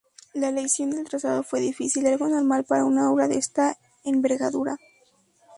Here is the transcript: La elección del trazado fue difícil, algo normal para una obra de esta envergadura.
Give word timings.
La 0.33 0.49
elección 0.49 0.89
del 0.89 1.03
trazado 1.03 1.43
fue 1.43 1.59
difícil, 1.59 2.07
algo 2.07 2.27
normal 2.27 2.65
para 2.65 2.85
una 2.85 3.11
obra 3.11 3.27
de 3.27 3.37
esta 3.37 3.77
envergadura. 4.03 4.77